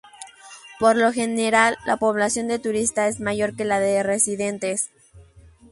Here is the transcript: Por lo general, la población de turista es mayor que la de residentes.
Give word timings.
Por 0.79 0.95
lo 0.95 1.13
general, 1.13 1.77
la 1.85 1.97
población 1.97 2.47
de 2.47 2.57
turista 2.57 3.07
es 3.07 3.19
mayor 3.19 3.55
que 3.55 3.65
la 3.65 3.79
de 3.79 4.01
residentes. 4.01 4.89